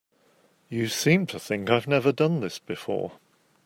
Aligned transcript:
You 0.67 0.87
seem 0.87 1.27
to 1.27 1.39
think 1.39 1.69
I've 1.69 1.85
never 1.85 2.11
done 2.11 2.39
this 2.39 2.57
before. 2.57 3.19